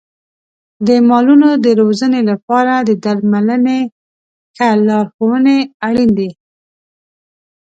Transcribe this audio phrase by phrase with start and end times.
[0.87, 3.79] د مالونو د روزنې لپاره د درملنې
[4.55, 6.29] ښه لارښونې اړین دي.